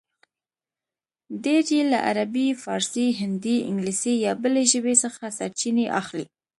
ډېر 1.43 1.63
یې 1.75 1.81
له 1.91 1.99
عربي، 2.07 2.47
فارسي، 2.63 3.07
هندي، 3.19 3.57
انګلیسي 3.69 4.13
یا 4.25 4.33
بلې 4.43 4.63
ژبې 4.71 4.95
څخه 5.03 5.23
سرچینې 5.37 5.85
اخلي 6.01 6.25